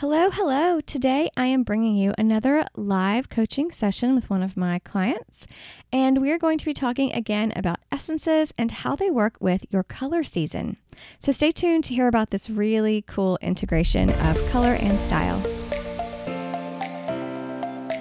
[0.00, 0.80] Hello, hello.
[0.80, 5.44] Today I am bringing you another live coaching session with one of my clients.
[5.92, 9.66] And we are going to be talking again about essences and how they work with
[9.70, 10.76] your color season.
[11.18, 15.40] So stay tuned to hear about this really cool integration of color and style.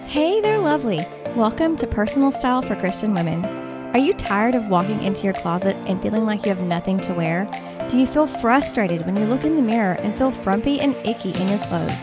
[0.05, 1.03] Hey there, lovely.
[1.35, 3.43] Welcome to Personal Style for Christian Women.
[3.95, 7.15] Are you tired of walking into your closet and feeling like you have nothing to
[7.15, 7.49] wear?
[7.89, 11.31] Do you feel frustrated when you look in the mirror and feel frumpy and icky
[11.31, 12.01] in your clothes?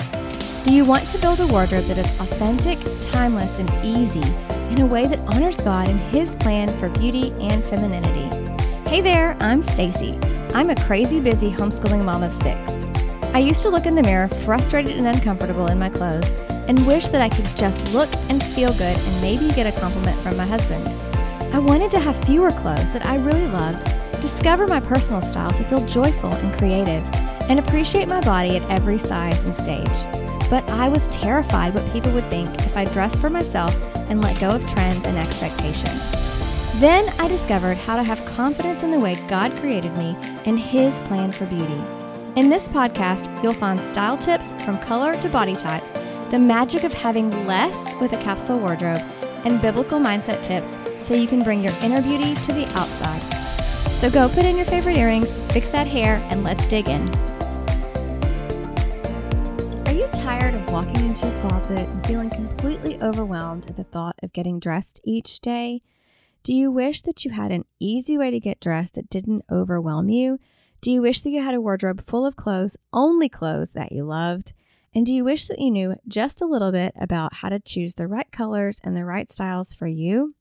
[0.64, 2.78] Do you want to build a wardrobe that is authentic,
[3.10, 4.22] timeless, and easy
[4.70, 8.34] in a way that honors God and His plan for beauty and femininity?
[8.88, 10.18] Hey there, I'm Stacey.
[10.54, 12.58] I'm a crazy busy homeschooling mom of six.
[13.34, 16.30] I used to look in the mirror frustrated and uncomfortable in my clothes
[16.66, 20.18] and wish that I could just look and feel good and maybe get a compliment
[20.20, 20.88] from my husband.
[21.54, 23.86] I wanted to have fewer clothes that I really loved
[24.24, 27.04] discover my personal style to feel joyful and creative,
[27.50, 30.48] and appreciate my body at every size and stage.
[30.48, 33.76] But I was terrified what people would think if I dressed for myself
[34.08, 36.00] and let go of trends and expectations.
[36.80, 40.98] Then I discovered how to have confidence in the way God created me and His
[41.02, 41.80] plan for beauty.
[42.36, 45.84] In this podcast, you'll find style tips from color to body type,
[46.30, 49.02] the magic of having less with a capsule wardrobe,
[49.44, 53.43] and biblical mindset tips so you can bring your inner beauty to the outside.
[54.04, 57.08] So go put in your favorite earrings, fix that hair, and let's dig in.
[59.86, 64.16] Are you tired of walking into your closet and feeling completely overwhelmed at the thought
[64.22, 65.80] of getting dressed each day?
[66.42, 70.10] Do you wish that you had an easy way to get dressed that didn't overwhelm
[70.10, 70.38] you?
[70.82, 74.04] Do you wish that you had a wardrobe full of clothes, only clothes that you
[74.04, 74.52] loved?
[74.94, 77.94] And do you wish that you knew just a little bit about how to choose
[77.94, 80.34] the right colors and the right styles for you?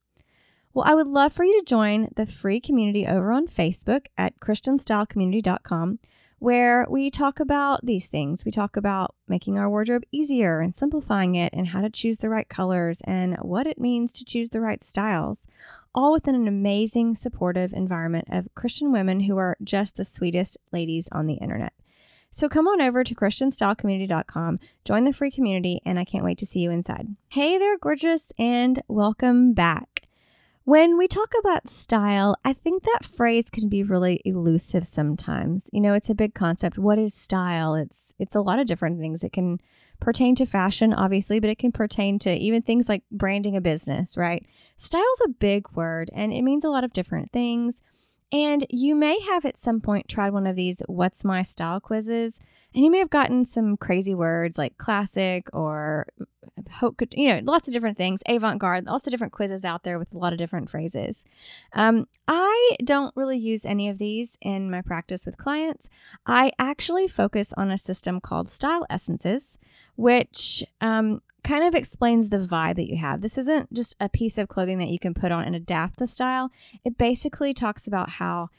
[0.73, 4.39] Well, I would love for you to join the free community over on Facebook at
[4.39, 5.99] ChristianStyleCommunity.com,
[6.39, 8.43] where we talk about these things.
[8.43, 12.29] We talk about making our wardrobe easier and simplifying it, and how to choose the
[12.29, 15.45] right colors and what it means to choose the right styles,
[15.93, 21.07] all within an amazing, supportive environment of Christian women who are just the sweetest ladies
[21.11, 21.73] on the internet.
[22.31, 26.47] So come on over to ChristianStyleCommunity.com, join the free community, and I can't wait to
[26.47, 27.09] see you inside.
[27.29, 29.92] Hey there, gorgeous, and welcome back.
[30.65, 35.69] When we talk about style, I think that phrase can be really elusive sometimes.
[35.73, 36.77] You know, it's a big concept.
[36.77, 37.75] What is style?
[37.75, 39.25] It's it's a lot of different things.
[39.25, 39.59] It can
[39.99, 44.15] pertain to fashion, obviously, but it can pertain to even things like branding a business,
[44.15, 44.45] right?
[44.77, 47.81] Style's a big word and it means a lot of different things.
[48.33, 52.39] And you may have at some point tried one of these what's my style quizzes
[52.75, 56.07] and you may have gotten some crazy words like classic or
[57.15, 60.11] you know, lots of different things, avant garde, lots of different quizzes out there with
[60.13, 61.25] a lot of different phrases.
[61.73, 65.89] Um, I don't really use any of these in my practice with clients.
[66.25, 69.57] I actually focus on a system called Style Essences,
[69.95, 73.21] which um, kind of explains the vibe that you have.
[73.21, 76.07] This isn't just a piece of clothing that you can put on and adapt the
[76.07, 76.51] style.
[76.83, 78.49] It basically talks about how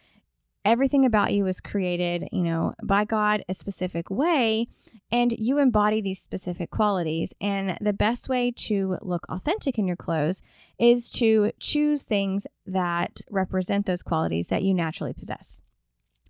[0.64, 4.66] everything about you is created, you know, by God a specific way,
[5.12, 7.34] and you embody these specific qualities.
[7.40, 10.42] And the best way to look authentic in your clothes
[10.78, 15.60] is to choose things that represent those qualities that you naturally possess.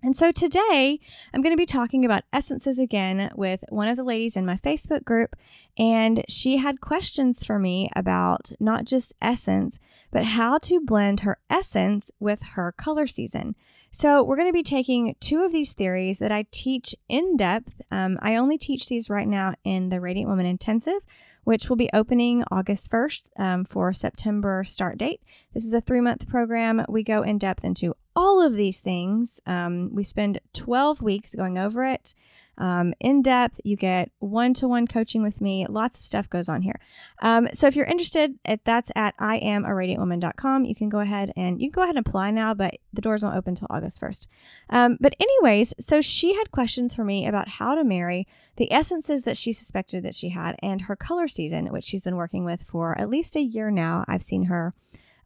[0.04, 1.00] And so today
[1.32, 4.56] I'm going to be talking about essences again with one of the ladies in my
[4.56, 5.34] Facebook group.
[5.78, 9.80] And she had questions for me about not just essence,
[10.12, 13.56] but how to blend her essence with her color season.
[13.90, 17.80] So we're going to be taking two of these theories that I teach in depth.
[17.90, 21.00] Um, I only teach these right now in the Radiant Woman Intensive
[21.44, 25.20] which will be opening August 1st um, for September start date.
[25.52, 26.84] This is a three month program.
[26.88, 29.40] We go in depth into all of these things.
[29.46, 32.14] Um, we spend 12 weeks going over it
[32.58, 33.60] um, in depth.
[33.64, 35.66] You get one to one coaching with me.
[35.68, 36.78] Lots of stuff goes on here.
[37.20, 40.64] Um, so if you're interested, if that's at iamaradiantwoman.com.
[40.64, 43.22] You can go ahead and you can go ahead and apply now, but the doors
[43.22, 44.26] won't open until August 1st.
[44.70, 48.26] Um, but anyways, so she had questions for me about how to marry
[48.56, 52.16] the essences that she suspected that she had and her color season, which she's been
[52.16, 54.04] working with for at least a year now.
[54.06, 54.74] I've seen her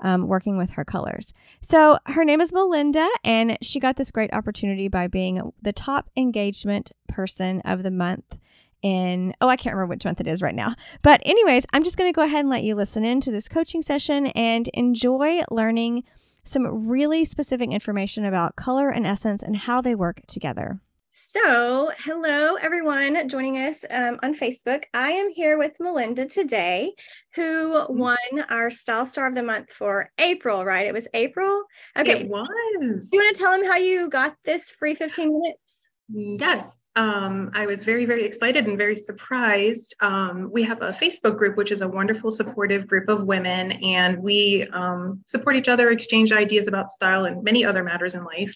[0.00, 1.32] um, working with her colors.
[1.60, 6.10] So her name is Melinda, and she got this great opportunity by being the top
[6.16, 8.36] engagement person of the month
[8.80, 10.72] in oh i can't remember which month it is right now
[11.02, 13.48] but anyways i'm just going to go ahead and let you listen in to this
[13.48, 16.04] coaching session and enjoy learning
[16.44, 20.80] some really specific information about color and essence and how they work together
[21.20, 24.84] so, hello everyone joining us um, on Facebook.
[24.94, 26.94] I am here with Melinda today,
[27.34, 27.98] who mm-hmm.
[27.98, 28.16] won
[28.48, 30.86] our Style Star of the Month for April, right?
[30.86, 31.64] It was April.
[31.98, 32.20] Okay.
[32.20, 33.08] It was.
[33.10, 35.88] Do you want to tell them how you got this free 15 minutes?
[36.08, 36.88] Yes.
[36.96, 39.94] um, I was very, very excited and very surprised.
[40.00, 44.18] Um, we have a Facebook group, which is a wonderful, supportive group of women, and
[44.18, 48.54] we um, support each other, exchange ideas about style and many other matters in life.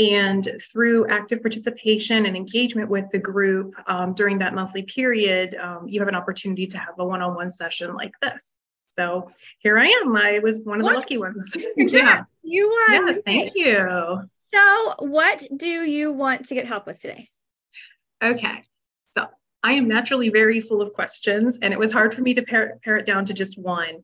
[0.00, 5.86] And through active participation and engagement with the group um, during that monthly period, um,
[5.86, 8.56] you have an opportunity to have a one on one session like this.
[8.98, 10.16] So here I am.
[10.16, 10.92] I was one of what?
[10.92, 11.54] the lucky ones.
[11.76, 12.22] yeah.
[12.42, 13.08] You won.
[13.08, 14.22] Yeah, thank you.
[14.54, 17.28] So, what do you want to get help with today?
[18.24, 18.62] Okay.
[19.10, 19.26] So,
[19.62, 22.78] I am naturally very full of questions, and it was hard for me to pare,
[22.82, 24.02] pare it down to just one.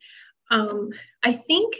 [0.50, 0.90] Um,
[1.24, 1.74] I think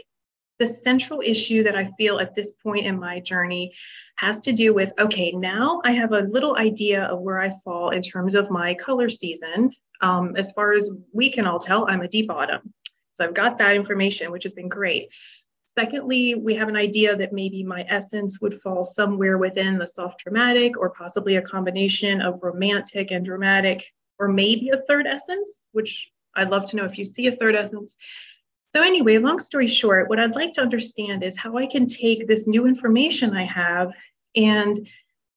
[0.59, 3.75] the central issue that I feel at this point in my journey
[4.17, 7.91] has to do with okay, now I have a little idea of where I fall
[7.91, 9.73] in terms of my color season.
[10.01, 12.73] Um, as far as we can all tell, I'm a deep autumn.
[13.13, 15.09] So I've got that information, which has been great.
[15.65, 20.23] Secondly, we have an idea that maybe my essence would fall somewhere within the soft
[20.25, 23.85] dramatic or possibly a combination of romantic and dramatic,
[24.19, 27.55] or maybe a third essence, which I'd love to know if you see a third
[27.55, 27.95] essence.
[28.77, 32.29] So, anyway, long story short, what I'd like to understand is how I can take
[32.29, 33.95] this new information I have
[34.35, 34.87] and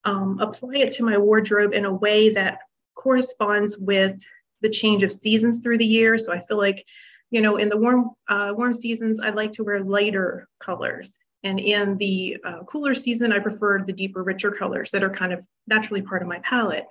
[0.03, 2.59] um, apply it to my wardrobe in a way that
[2.95, 4.19] corresponds with
[4.59, 6.17] the change of seasons through the year.
[6.17, 6.85] So, I feel like,
[7.31, 11.17] you know, in the warm uh, warm seasons, I like to wear lighter colors.
[11.41, 15.31] And in the uh, cooler season, I prefer the deeper, richer colors that are kind
[15.31, 16.87] of naturally part of my palette.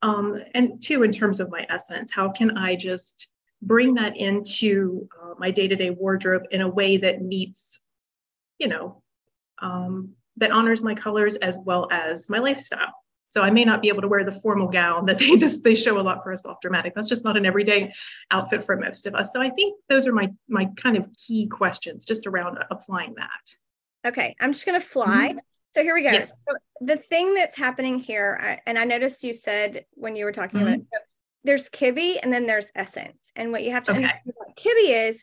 [0.00, 3.28] Um, and two, in terms of my essence, how can I just
[3.62, 7.80] bring that into uh, my day-to-day wardrobe in a way that meets
[8.58, 9.02] you know
[9.60, 12.92] um, that honors my colors as well as my lifestyle
[13.28, 15.74] so i may not be able to wear the formal gown that they just they
[15.74, 17.92] show a lot for us off dramatic that's just not an everyday
[18.30, 21.46] outfit for most of us so i think those are my my kind of key
[21.46, 25.38] questions just around applying that okay i'm just going to fly mm-hmm.
[25.74, 26.12] So here we go.
[26.12, 26.30] Yes.
[26.48, 30.60] So the thing that's happening here, and I noticed you said when you were talking
[30.60, 30.68] mm-hmm.
[30.68, 31.02] about it,
[31.44, 33.30] there's Kibbe and then there's Essence.
[33.36, 33.98] And what you have to okay.
[33.98, 35.22] understand about Kibbe is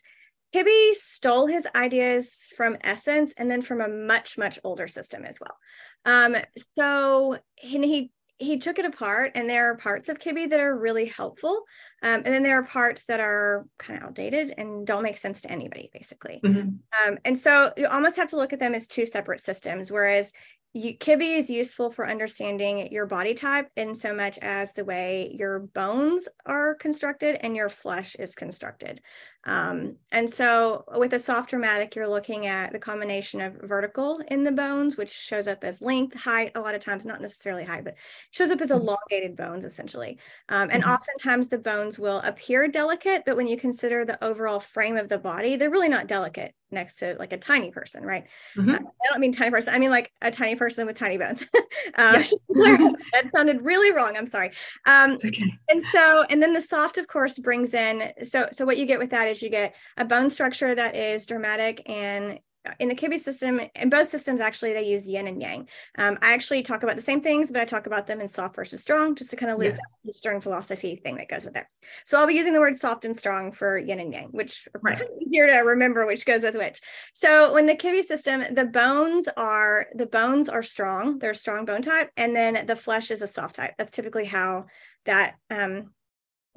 [0.54, 5.38] Kibbe stole his ideas from Essence and then from a much, much older system as
[5.40, 5.56] well.
[6.04, 6.36] Um,
[6.78, 10.76] so and he he took it apart and there are parts of Kibbe that are
[10.76, 11.62] really helpful.
[12.02, 15.42] Um, and then there are parts that are kind of outdated and don't make sense
[15.42, 16.40] to anybody, basically.
[16.44, 17.08] Mm-hmm.
[17.08, 19.92] Um, and so you almost have to look at them as two separate systems.
[19.92, 20.32] Whereas
[20.74, 20.96] you,
[21.36, 26.28] is useful for understanding your body type in so much as the way your bones
[26.46, 29.00] are constructed and your flesh is constructed.
[29.44, 34.44] Um, and so with a soft dramatic, you're looking at the combination of vertical in
[34.44, 37.84] the bones, which shows up as length, height, a lot of times, not necessarily height,
[37.84, 37.94] but
[38.30, 38.80] shows up as mm-hmm.
[38.80, 40.18] elongated bones essentially.
[40.48, 40.92] Um, and mm-hmm.
[40.92, 45.18] oftentimes the bones will appear delicate, but when you consider the overall frame of the
[45.18, 48.24] body, they're really not delicate next to like a tiny person, right?
[48.56, 48.70] Mm-hmm.
[48.70, 49.74] Uh, I don't mean tiny person.
[49.74, 51.42] I mean like a tiny person with tiny bones.
[51.96, 52.34] um, yes.
[52.48, 54.16] that sounded really wrong.
[54.16, 54.52] I'm sorry.
[54.86, 55.44] Um, okay.
[55.68, 58.12] And so, and then the soft, of course, brings in.
[58.22, 61.24] So, so what you get with that is you get a bone structure that is
[61.24, 62.40] dramatic and
[62.78, 65.68] in the Kibbe system, in both systems, actually, they use yin and yang.
[65.98, 68.54] Um, I actually talk about the same things, but I talk about them in soft
[68.54, 69.80] versus strong, just to kind of lose yes.
[70.04, 71.64] that Eastern philosophy thing that goes with it.
[72.04, 75.00] So I'll be using the word soft and strong for yin and yang, which right.
[75.00, 76.80] are easier to remember which goes with which.
[77.14, 81.64] So when the Kibbe system, the bones are the bones are strong; they're a strong
[81.64, 83.74] bone type, and then the flesh is a soft type.
[83.76, 84.66] That's typically how
[85.04, 85.90] that um,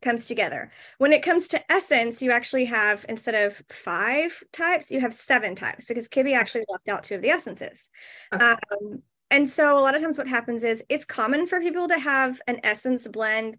[0.06, 0.72] comes together.
[1.00, 5.56] When it comes to essence, you actually have instead of five types, you have seven
[5.56, 7.90] types because Kibbe actually left out two of the essences.
[8.32, 8.46] Okay.
[8.46, 9.02] Um,
[9.32, 12.40] and so a lot of times what happens is it's common for people to have
[12.48, 13.58] an essence blend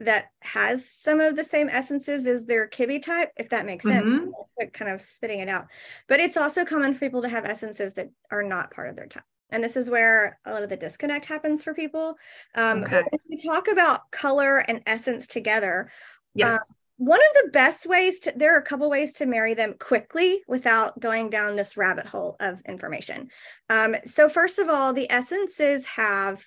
[0.00, 4.06] that has some of the same essences as their kibbe type, if that makes sense,
[4.06, 4.68] mm-hmm.
[4.72, 5.66] kind of spitting it out.
[6.06, 9.06] But it's also common for people to have essences that are not part of their
[9.06, 9.24] type.
[9.50, 12.16] And this is where a lot of the disconnect happens for people.
[12.54, 13.02] Um, okay.
[13.28, 15.90] we talk about color and essence together.
[16.34, 16.60] Yes.
[16.60, 16.64] Uh,
[16.98, 20.42] one of the best ways to, there are a couple ways to marry them quickly
[20.48, 23.28] without going down this rabbit hole of information.
[23.70, 26.42] Um, so, first of all, the essences have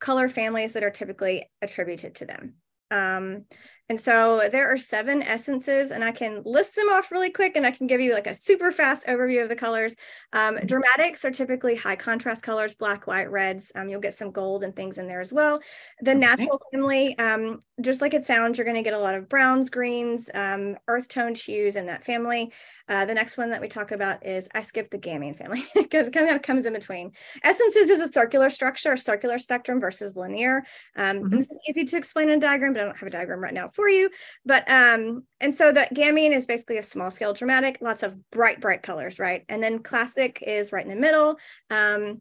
[0.00, 2.54] color families that are typically attributed to them.
[2.90, 3.44] Um,
[3.92, 7.66] and so there are seven essences, and I can list them off really quick and
[7.66, 9.96] I can give you like a super fast overview of the colors.
[10.32, 10.64] Um, mm-hmm.
[10.64, 13.70] dramatics are typically high contrast colors, black, white, reds.
[13.74, 15.60] Um, you'll get some gold and things in there as well.
[16.00, 16.20] The okay.
[16.20, 19.68] natural family, um, just like it sounds, you're going to get a lot of browns,
[19.68, 22.50] greens, um, earth toned hues in that family.
[22.88, 26.08] Uh, the next one that we talk about is I skipped the gamine family because
[26.08, 27.12] it kind of comes in between.
[27.42, 30.64] Essences is a circular structure, a circular spectrum versus linear.
[30.96, 31.36] Um, mm-hmm.
[31.36, 33.54] This is easy to explain in a diagram, but I don't have a diagram right
[33.54, 34.10] now for you.
[34.46, 38.60] But um, and so the gamine is basically a small scale dramatic, lots of bright,
[38.60, 39.44] bright colors, right?
[39.48, 41.36] And then classic is right in the middle.
[41.68, 42.20] Um,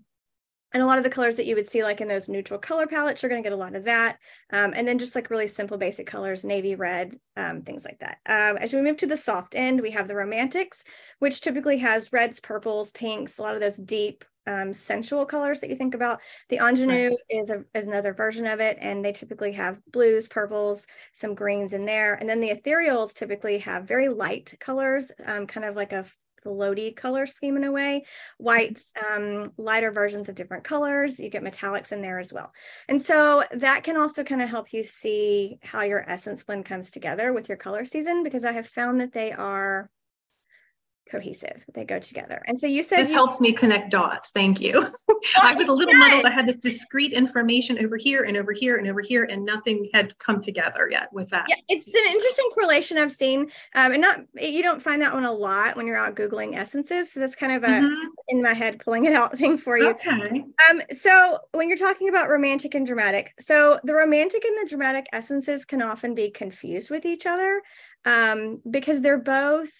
[0.73, 2.87] and a lot of the colors that you would see like in those neutral color
[2.87, 4.17] palettes you're going to get a lot of that
[4.53, 8.19] um, and then just like really simple basic colors navy red um, things like that
[8.25, 10.85] um, as we move to the soft end we have the romantics
[11.19, 15.69] which typically has reds purples pinks a lot of those deep um, sensual colors that
[15.69, 16.19] you think about
[16.49, 17.17] the ingenue right.
[17.29, 21.73] is, a, is another version of it and they typically have blues purples some greens
[21.73, 25.93] in there and then the ethereals typically have very light colors um, kind of like
[25.93, 26.05] a
[26.45, 28.05] floaty color scheme in a way.
[28.37, 31.19] Whites, um, lighter versions of different colors.
[31.19, 32.51] You get metallics in there as well.
[32.87, 36.91] And so that can also kind of help you see how your essence blend comes
[36.91, 39.89] together with your color season because I have found that they are
[41.09, 41.63] cohesive.
[41.73, 42.41] They go together.
[42.47, 44.31] And so you said this you- helps me connect dots.
[44.31, 44.87] Thank you.
[45.41, 46.25] I was a little muddled.
[46.25, 49.89] I had this discrete information over here and over here and over here, and nothing
[49.93, 51.45] had come together yet with that.
[51.49, 55.25] Yeah, it's an interesting correlation I've seen, um, and not you don't find that one
[55.25, 57.11] a lot when you're out googling essences.
[57.11, 58.07] So that's kind of a mm-hmm.
[58.29, 59.91] in my head pulling it out thing for you.
[59.91, 60.43] Okay.
[60.69, 65.07] Um, so when you're talking about romantic and dramatic, so the romantic and the dramatic
[65.13, 67.61] essences can often be confused with each other
[68.05, 69.71] um, because they're both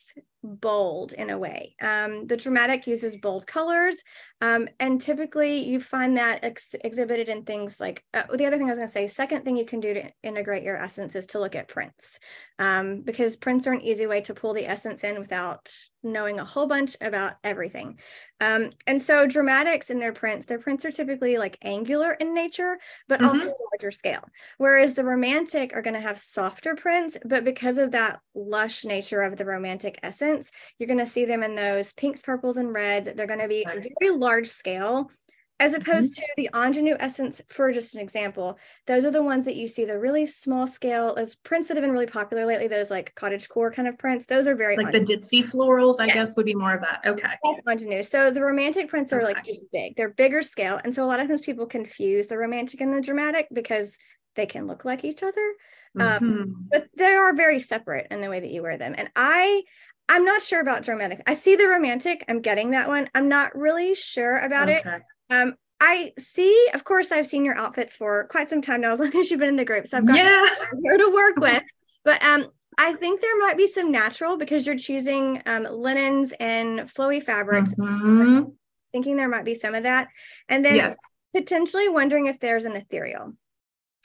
[0.44, 1.76] bold in a way.
[1.82, 4.04] Um, the dramatic uses bold colors,
[4.42, 8.68] um, and typically you find that ex- exhibited in things like uh, the other thing
[8.68, 11.26] I was going to say, second thing you can do to integrate your essence is
[11.28, 12.20] to look at prints
[12.60, 15.72] um, because prints are an easy way to pull the essence in without
[16.04, 18.00] knowing a whole bunch about everything.
[18.40, 22.80] Um, and so dramatics in their prints, their prints are typically like angular in nature,
[23.08, 23.30] but mm-hmm.
[23.30, 24.24] also larger scale.
[24.58, 29.22] Whereas the romantic are going to have softer prints, but because of that lush nature
[29.22, 33.08] of the romantic essence, you're going to see them in those pinks, purples, and reds.
[33.16, 33.66] They're going to be
[34.00, 35.12] very large scale
[35.62, 35.82] as mm-hmm.
[35.82, 36.22] opposed mm-hmm.
[36.22, 39.86] to the ingenue essence for just an example those are the ones that you see
[39.86, 43.48] the really small scale those prints that have been really popular lately those like cottage
[43.48, 45.06] core kind of prints those are very like ingenue.
[45.06, 46.16] the ditzy florals i yeah.
[46.16, 49.34] guess would be more of that okay that's ingenue so the romantic prints are okay.
[49.34, 52.38] like just big they're bigger scale and so a lot of times people confuse the
[52.38, 53.98] romantic and the dramatic because
[54.36, 55.54] they can look like each other
[56.00, 56.26] um, mm-hmm.
[56.26, 59.62] um, but they are very separate in the way that you wear them and i
[60.10, 61.22] I'm not sure about dramatic.
[61.26, 62.26] I see the romantic.
[62.28, 63.10] I'm getting that one.
[63.16, 64.82] I'm not really sure about okay.
[64.86, 65.02] it.
[65.32, 69.00] Um, I see, of course, I've seen your outfits for quite some time now, as
[69.00, 69.88] long as you've been in the group.
[69.88, 70.46] So I've got yeah.
[70.84, 71.64] here to work with.
[72.06, 72.48] But um,
[72.78, 77.74] I think there might be some natural because you're choosing um, linens and flowy fabrics.
[77.74, 78.44] Mm-hmm.
[78.92, 80.10] Thinking there might be some of that.
[80.50, 80.98] And then yes.
[81.34, 83.34] potentially wondering if there's an ethereal.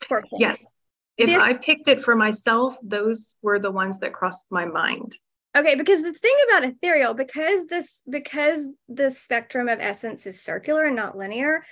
[0.09, 0.39] Portion.
[0.39, 0.65] Yes.
[1.19, 5.17] If I picked it for myself, those were the ones that crossed my mind.
[5.57, 10.85] Okay, because the thing about ethereal, because this because the spectrum of essence is circular
[10.85, 11.65] and not linear,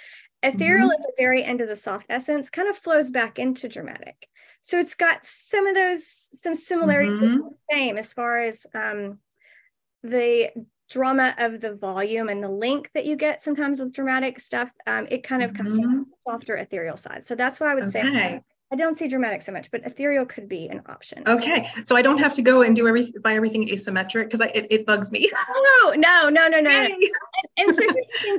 [0.43, 1.03] ethereal mm-hmm.
[1.03, 4.29] at the very end of the soft essence kind of flows back into dramatic.
[4.63, 6.07] So it's got some of those
[6.43, 7.49] some similarities mm-hmm.
[7.71, 9.19] same as far as um,
[10.03, 10.51] the
[10.91, 14.71] drama of the volume and the link that you get sometimes with dramatic stuff.
[14.87, 15.63] Um, it kind of mm-hmm.
[15.63, 15.99] comes from mm-hmm.
[15.99, 17.27] the softer ethereal side.
[17.27, 18.03] So that's why I would okay.
[18.03, 18.41] say
[18.73, 21.23] I don't see dramatic so much, but ethereal could be an option.
[21.27, 24.67] Okay, so I don't have to go and do everything buy everything asymmetric because it,
[24.71, 25.31] it bugs me.
[25.85, 26.71] No, no, no, no, no.
[26.71, 26.95] And,
[27.59, 27.83] and so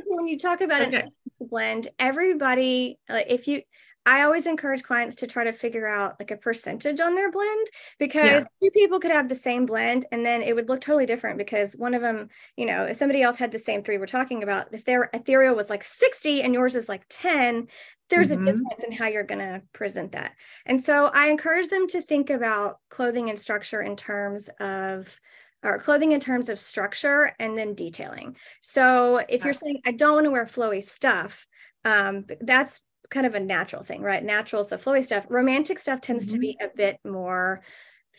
[0.08, 1.04] when you talk about okay.
[1.40, 3.62] a blend, everybody, like if you,
[4.06, 7.68] I always encourage clients to try to figure out like a percentage on their blend
[7.98, 8.68] because yeah.
[8.68, 11.74] two people could have the same blend and then it would look totally different because
[11.74, 14.74] one of them, you know, if somebody else had the same three we're talking about,
[14.74, 17.68] if their ethereal was like 60 and yours is like 10,
[18.10, 18.48] there's mm-hmm.
[18.48, 20.34] a difference in how you're going to present that.
[20.68, 25.20] And so I encourage them to think about clothing and structure in terms of
[25.64, 28.38] or clothing in terms of structure and then detailing.
[28.62, 31.48] So if you're saying I don't want to wear flowy stuff,
[31.84, 34.24] um, that's kind of a natural thing, right?
[34.24, 35.26] Natural is the flowy stuff.
[35.30, 36.36] Romantic stuff tends mm-hmm.
[36.36, 36.66] to be mm-hmm.
[36.66, 37.62] a bit more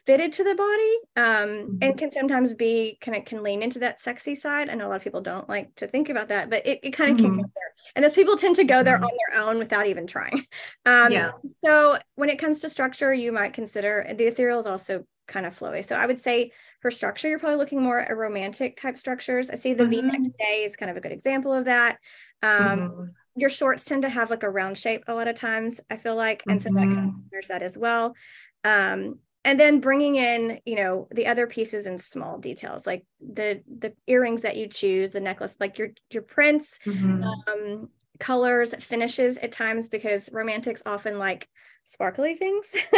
[0.05, 1.77] fitted to the body um, mm-hmm.
[1.81, 4.69] and can sometimes be kind of can lean into that sexy side.
[4.69, 6.91] I know a lot of people don't like to think about that, but it, it
[6.91, 7.37] kind of mm-hmm.
[7.37, 7.75] can there.
[7.95, 9.05] And those people tend to go there mm-hmm.
[9.05, 10.47] on their own without even trying.
[10.85, 11.33] Um, yeah.
[11.65, 15.59] So when it comes to structure, you might consider the ethereal is also kind of
[15.59, 15.85] flowy.
[15.85, 19.51] So I would say for structure, you're probably looking more at romantic type structures.
[19.51, 19.91] I see the mm-hmm.
[19.91, 21.99] V-neck today is kind of a good example of that.
[22.43, 23.05] Um, mm-hmm.
[23.37, 26.17] Your shorts tend to have like a round shape a lot of times, I feel
[26.17, 26.43] like.
[26.49, 27.19] And so that mm-hmm.
[27.31, 28.15] there's that as well.
[28.65, 33.63] Um, and then bringing in you know the other pieces and small details like the
[33.79, 37.23] the earrings that you choose the necklace like your your prints mm-hmm.
[37.23, 37.89] um,
[38.19, 41.49] colors finishes at times because romantics often like
[41.85, 42.75] sparkly things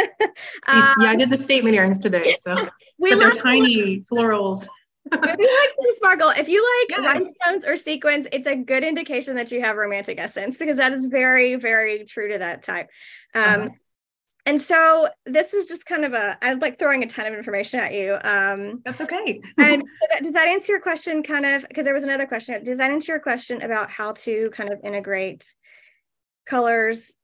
[0.67, 2.55] um, yeah i did the statement earrings today so
[2.97, 4.67] we but they're tiny florals
[5.11, 7.13] if you like sparkle, if you like yes.
[7.13, 11.05] rhinestones or sequins, it's a good indication that you have romantic essence because that is
[11.05, 12.89] very, very true to that type.
[13.33, 13.69] Um, uh-huh
[14.49, 17.79] and so this is just kind of a I'm like throwing a ton of information
[17.79, 18.17] at you.
[18.23, 19.41] Um, That's okay.
[19.57, 21.21] and that, does that answer your question?
[21.21, 22.63] Kind of because there was another question.
[22.63, 25.53] Does that answer your question about how to kind of integrate
[26.47, 27.15] colors,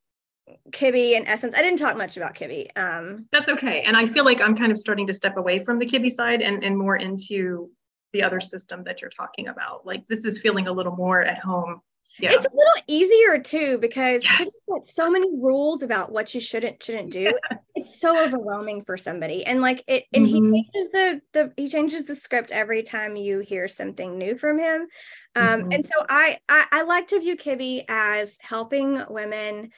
[0.72, 1.54] Kibbe and Essence?
[1.56, 2.68] I didn't talk much about Kibbe.
[2.78, 3.82] Um, That's okay.
[3.82, 6.42] And I feel like I'm kind of starting to step away from the Kibbe side
[6.42, 7.70] and and more into
[8.14, 9.86] the other system that you're talking about.
[9.86, 11.82] Like this is feeling a little more at home
[12.20, 12.32] yeah.
[12.32, 14.50] It's a little easier too because yes.
[14.88, 17.34] so many rules about what you shouldn't shouldn't do.
[17.50, 17.60] Yes.
[17.76, 19.46] It's so overwhelming for somebody.
[19.46, 20.54] And like it and mm-hmm.
[20.54, 24.60] he changes the the he changes the script every time you hear something new from
[24.60, 24.88] him.
[25.36, 25.72] Um mm-hmm.
[25.74, 29.72] and so I, I I like to view Kibbe as helping women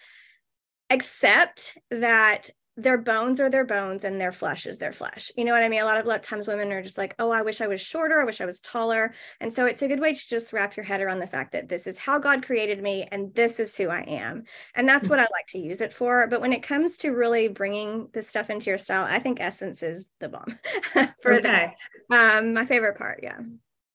[0.89, 5.32] accept that their bones are their bones and their flesh is their flesh.
[5.36, 5.82] You know what I mean?
[5.82, 7.65] A lot of, a lot of times women are just like, oh, I wish I
[7.65, 8.22] was shorter.
[8.22, 9.15] I wish I was taller.
[9.41, 11.70] And so it's a good way to just wrap your head around the fact that
[11.70, 14.44] this is how God created me and this is who I am.
[14.75, 16.27] And that's what I like to use it for.
[16.27, 19.82] But when it comes to really bringing this stuff into your style, I think essence
[19.82, 20.60] is the bomb
[21.24, 21.74] for okay.
[22.12, 22.38] that.
[22.38, 23.22] Um, my favorite part.
[23.24, 23.39] Yeah.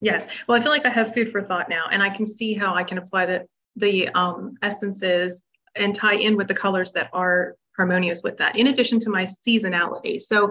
[0.00, 0.26] Yes.
[0.48, 2.74] Well, I feel like I have food for thought now and I can see how
[2.74, 3.46] I can apply the,
[3.76, 5.44] the um, essences
[5.76, 9.24] and tie in with the colors that are harmonious with that in addition to my
[9.24, 10.20] seasonality.
[10.20, 10.50] So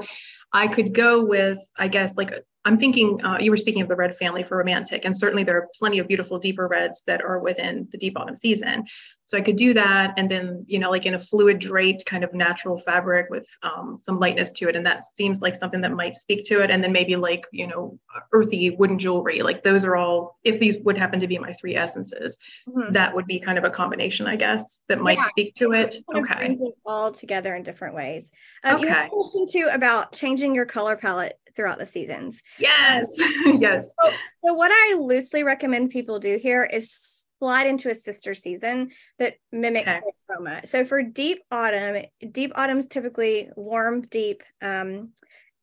[0.53, 3.95] i could go with i guess like I'm thinking uh, you were speaking of the
[3.95, 7.39] red family for romantic, and certainly there are plenty of beautiful deeper reds that are
[7.39, 8.85] within the deep autumn season.
[9.23, 12.23] So I could do that, and then you know, like in a fluid draped kind
[12.23, 15.91] of natural fabric with um, some lightness to it, and that seems like something that
[15.91, 16.69] might speak to it.
[16.69, 17.97] And then maybe like you know,
[18.31, 19.41] earthy wooden jewelry.
[19.41, 22.37] Like those are all, if these would happen to be my three essences,
[22.69, 22.93] mm-hmm.
[22.93, 25.27] that would be kind of a combination, I guess, that might yeah.
[25.29, 25.95] speak to it.
[26.15, 28.29] Okay, all together in different ways.
[28.63, 29.09] Um, okay.
[29.11, 32.41] You mentioned too about changing your color palette throughout the seasons.
[32.59, 33.07] Yes.
[33.59, 33.93] yes.
[34.03, 34.11] So,
[34.45, 39.33] so, what I loosely recommend people do here is slide into a sister season that
[39.51, 39.99] mimics okay.
[39.99, 40.67] the chroma.
[40.67, 45.09] So for deep autumn, deep autumn's typically warm, deep, um,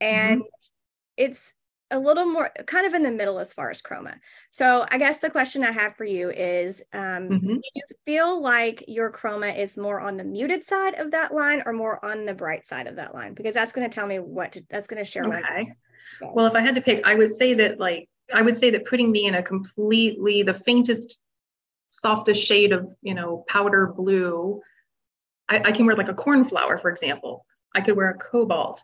[0.01, 0.67] and mm-hmm.
[1.17, 1.55] it's
[1.91, 4.15] a little more kind of in the middle as far as chroma.
[4.51, 7.55] So I guess the question I have for you is um, mm-hmm.
[7.55, 11.63] do you feel like your chroma is more on the muted side of that line
[11.65, 13.35] or more on the bright side of that line?
[13.35, 15.25] Because that's going to tell me what to, that's going to share.
[15.25, 15.73] Okay.
[16.21, 18.87] Well, if I had to pick, I would say that like I would say that
[18.87, 21.23] putting me in a completely the faintest,
[21.91, 24.61] softest shade of you know powder blue,
[25.49, 27.45] I, I can wear like a cornflower, for example.
[27.75, 28.83] I could wear a cobalt.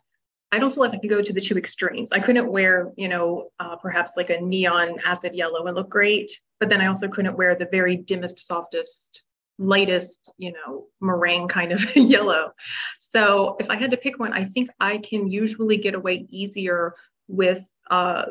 [0.55, 2.13] I don't feel like I could go to the two extremes.
[2.13, 6.31] I couldn't wear, you know, uh, perhaps like a neon acid yellow and look great,
[6.61, 9.23] but then I also couldn't wear the very dimmest, softest,
[9.57, 12.53] lightest, you know, meringue kind of yellow.
[12.99, 16.95] So if I had to pick one, I think I can usually get away easier
[17.27, 18.23] with uh,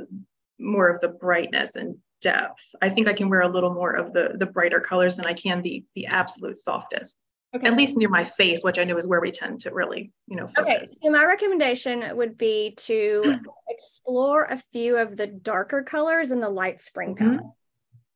[0.59, 2.75] more of the brightness and depth.
[2.81, 5.35] I think I can wear a little more of the the brighter colors than I
[5.35, 7.17] can the the absolute softest.
[7.55, 7.69] Okay.
[7.69, 10.37] At least near my face, which I know is where we tend to really, you
[10.37, 10.49] know.
[10.49, 10.65] Focus.
[10.65, 13.39] Okay, so my recommendation would be to
[13.69, 17.37] explore a few of the darker colors in the light spring mm-hmm.
[17.37, 17.53] palette.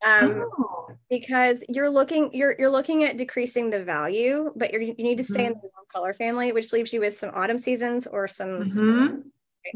[0.07, 0.90] Um, oh.
[1.11, 5.24] because you're looking you're you're looking at decreasing the value, but you you need to
[5.24, 5.46] stay mm-hmm.
[5.46, 8.70] in the warm color family, which leaves you with some autumn seasons or some.
[8.70, 9.20] Mm-hmm.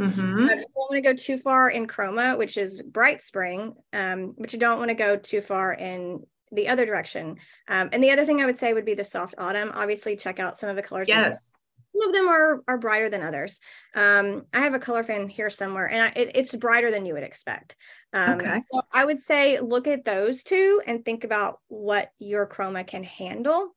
[0.01, 0.21] Mm-hmm.
[0.21, 4.35] Um, you don't want to go too far in chroma, which is bright spring, um,
[4.39, 7.37] but you don't want to go too far in the other direction.
[7.69, 9.73] Um, and the other thing I would say would be the soft autumn.
[9.75, 11.09] Obviously, check out some of the colors.
[11.09, 11.59] Yes.
[11.95, 13.61] Some of them are are brighter than others.
[13.95, 17.15] Um, I have a color fan here somewhere, and I, it, it's brighter than you
[17.15, 17.77] would expect.
[18.13, 18.63] Um, okay.
[18.73, 23.05] So I would say look at those two and think about what your chroma can
[23.05, 23.75] handle.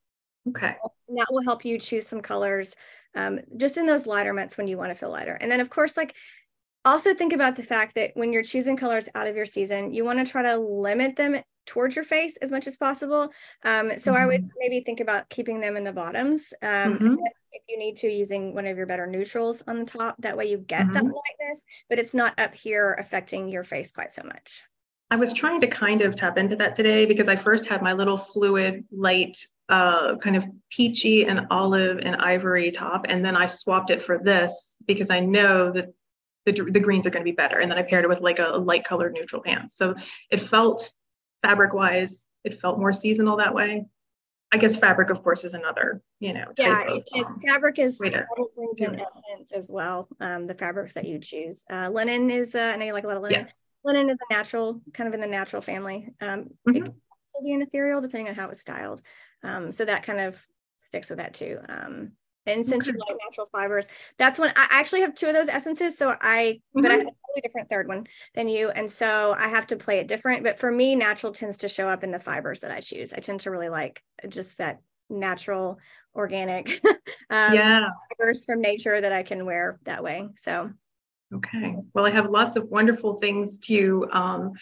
[0.47, 0.75] Okay.
[1.07, 2.75] And that will help you choose some colors
[3.15, 5.33] um, just in those lighter months when you want to feel lighter.
[5.33, 6.15] And then, of course, like
[6.85, 10.05] also think about the fact that when you're choosing colors out of your season, you
[10.05, 13.31] want to try to limit them towards your face as much as possible.
[13.63, 14.21] Um, so mm-hmm.
[14.21, 14.57] I would mm-hmm.
[14.59, 16.53] maybe think about keeping them in the bottoms.
[16.61, 17.15] Um, mm-hmm.
[17.51, 20.15] If you need to, using one of your better neutrals on the top.
[20.19, 20.93] That way you get mm-hmm.
[20.93, 24.63] that lightness, but it's not up here affecting your face quite so much.
[25.11, 27.93] I was trying to kind of tap into that today because I first had my
[27.93, 29.37] little fluid, light,
[29.69, 34.17] uh, kind of peachy and olive and ivory top, and then I swapped it for
[34.17, 35.93] this because I know that
[36.45, 37.59] the, the greens are going to be better.
[37.59, 39.75] And then I paired it with like a, a light colored neutral pants.
[39.77, 39.95] So
[40.29, 40.91] it felt
[41.45, 43.85] fabric wise, it felt more seasonal that way.
[44.51, 46.45] I guess fabric, of course, is another, you know.
[46.57, 50.07] yeah, of, um, fabric is brings in essence as well.
[50.19, 51.63] Um, the fabrics that you choose.
[51.69, 53.39] Uh, linen is, uh, I know you like a lot of linen.
[53.41, 53.69] Yes.
[53.83, 56.09] Linen is a natural, kind of in the natural family.
[56.21, 56.75] Um, mm-hmm.
[56.75, 59.01] It can also be an ethereal, depending on how it's styled.
[59.43, 60.37] Um, so that kind of
[60.77, 61.59] sticks with that too.
[61.67, 62.11] Um,
[62.45, 62.95] and since okay.
[62.95, 65.97] you like natural fibers, that's when I actually have two of those essences.
[65.97, 66.81] So I, mm-hmm.
[66.81, 68.69] but I have a totally different third one than you.
[68.69, 70.43] And so I have to play it different.
[70.43, 73.13] But for me, natural tends to show up in the fibers that I choose.
[73.13, 75.77] I tend to really like just that natural
[76.15, 76.83] organic
[77.29, 80.29] um, yeah fibers from nature that I can wear that way.
[80.37, 80.71] So
[81.33, 81.75] okay.
[81.93, 84.53] Well, I have lots of wonderful things to um,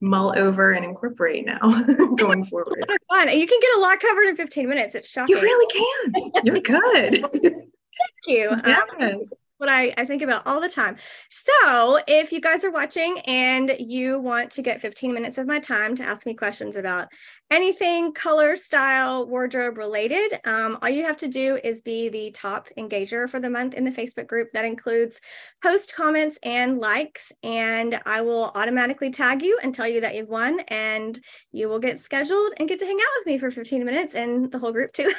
[0.00, 1.58] mull over and incorporate now
[2.16, 2.84] going forward.
[3.10, 3.38] Fun.
[3.38, 4.94] You can get a lot covered in 15 minutes.
[4.94, 5.36] It's shocking.
[5.36, 6.32] You really can.
[6.44, 7.20] You're good.
[7.20, 8.56] Thank you.
[8.64, 8.82] Yes.
[8.98, 9.24] Um,
[9.62, 10.96] what I, I think about all the time.
[11.30, 15.60] So, if you guys are watching and you want to get 15 minutes of my
[15.60, 17.06] time to ask me questions about
[17.48, 22.70] anything color, style, wardrobe related, um, all you have to do is be the top
[22.76, 24.48] engager for the month in the Facebook group.
[24.52, 25.20] That includes
[25.62, 27.30] post comments and likes.
[27.44, 31.20] And I will automatically tag you and tell you that you've won, and
[31.52, 34.50] you will get scheduled and get to hang out with me for 15 minutes and
[34.50, 35.14] the whole group too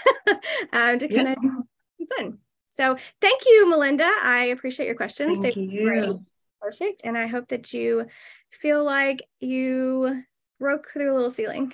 [0.73, 2.05] um, to kind of yeah.
[2.17, 2.39] fun.
[2.75, 4.09] So thank you, Melinda.
[4.23, 5.39] I appreciate your questions.
[5.39, 6.25] Thank They've you.
[6.61, 7.01] Perfect.
[7.03, 8.07] And I hope that you
[8.49, 10.23] feel like you
[10.59, 11.73] broke through a little ceiling.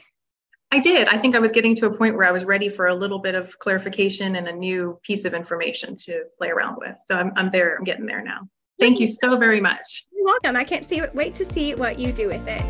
[0.72, 1.08] I did.
[1.08, 3.20] I think I was getting to a point where I was ready for a little
[3.20, 6.96] bit of clarification and a new piece of information to play around with.
[7.08, 7.76] So I'm, I'm there.
[7.78, 8.42] I'm getting there now.
[8.80, 10.06] Thank you so very much.
[10.12, 10.56] You're welcome.
[10.56, 12.62] I can't see wait to see what you do with it.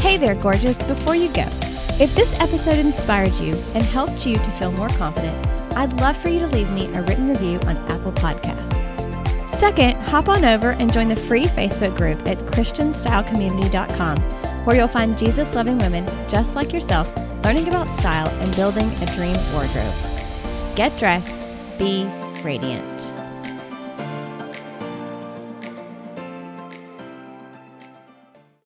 [0.00, 0.76] Hey there, gorgeous.
[0.84, 1.46] Before you go,
[2.00, 6.28] if this episode inspired you and helped you to feel more confident, I'd love for
[6.28, 8.78] you to leave me a written review on Apple Podcasts.
[9.58, 14.16] Second, hop on over and join the free Facebook group at ChristianStyleCommunity.com,
[14.64, 17.08] where you'll find Jesus loving women just like yourself
[17.44, 19.94] learning about style and building a dream wardrobe.
[20.76, 21.46] Get dressed,
[21.78, 22.04] be
[22.42, 23.11] radiant.